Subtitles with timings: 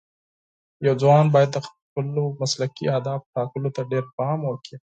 [0.85, 4.77] یو ځوان باید د خپلو مسلکي اهدافو ټاکلو ته ډېر پام وکړي.